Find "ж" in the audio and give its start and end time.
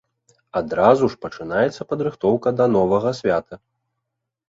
1.15-1.19